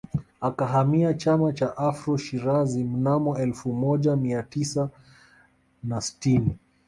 [0.41, 4.89] Akahamia Chama cha Afro Shirazi mnamo elfu moja mia tisa
[5.83, 6.57] na sitini